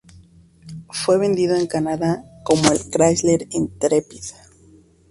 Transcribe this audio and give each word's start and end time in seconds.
Fue 0.89 1.19
vendido 1.19 1.55
en 1.55 1.67
Canadá 1.67 2.25
como 2.43 2.71
el 2.71 2.89
Chrysler 2.89 3.47
Intrepid. 3.51 4.23